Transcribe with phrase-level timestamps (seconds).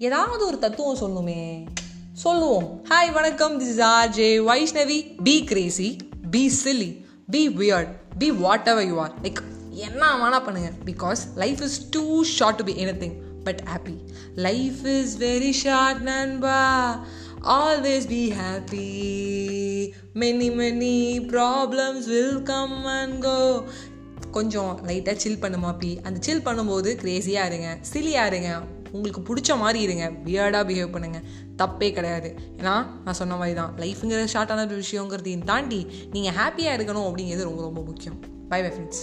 [0.00, 1.66] ஏதாவது ஒரு தத்துவம் சொல்லணுமே.
[2.12, 2.84] சொல்லுவோம்.
[2.90, 3.60] ஹாய் வணக்கம்.
[3.60, 5.22] This is R J Vaishnavi.
[5.22, 5.96] Be crazy
[6.30, 7.88] be silly be weird
[8.18, 8.32] be
[8.66, 9.40] whatever you are like
[9.70, 10.70] என்ன வேணா பண்ணுங்க.
[10.84, 13.12] Because life is too short to be anything
[13.44, 13.96] but happy
[14.34, 16.60] life is very short நண்பா.
[17.42, 18.86] Always be happy
[20.14, 20.96] many many
[21.34, 23.62] problems will come and go
[24.30, 27.78] கொஞ்சம் லைட்டாக சில் பண்ணுமா B அந்த சில் பண்ணும்போது க்ரேஸியாக இருங்க.
[27.92, 28.62] சிலியாக இருங்க.
[28.92, 30.06] உங்களுக்கு பிடிச்ச மாதிரி இருங்க.
[30.24, 31.24] வியர்டாக பிஹேவ் பண்ணுங்கள்
[31.58, 32.34] தப்பே கிடையாது.
[32.56, 32.74] ஏன்னா
[33.04, 33.74] நான் சொன்ன மாதிரி தான்.
[33.78, 38.20] லைஃப்புங்கிற ஷார்ட்டான ஒரு விஷயங்கிறதையும் தாண்டி நீங்கள் ஹாப்பியாக இருக்கணும் அப்படிங்கிறது ரொம்ப ரொம்ப முக்கியம்.
[38.48, 39.02] By bye friends